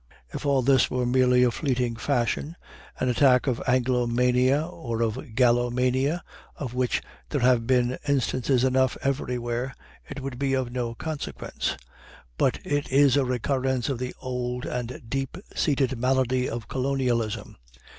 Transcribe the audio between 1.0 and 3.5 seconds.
merely a fleeting fashion, an attack